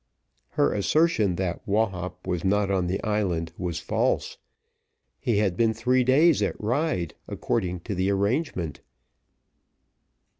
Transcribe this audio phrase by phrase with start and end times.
[0.57, 4.39] Her assertion that Wahop was not on the island was false.
[5.19, 8.81] He had been three days at Ryde, according to the arrangement.